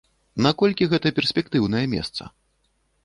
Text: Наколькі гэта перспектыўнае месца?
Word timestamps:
Наколькі 0.45 0.87
гэта 0.93 1.07
перспектыўнае 1.19 1.85
месца? 1.93 2.23